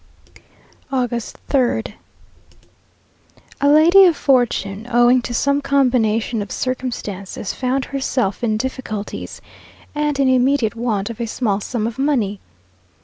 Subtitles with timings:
[0.91, 1.93] August 3rd.
[3.61, 9.41] A lady of fortune, owing to some combination of circumstances, found herself in difficulties,
[9.93, 12.39] and in immediate want of a small sum of money.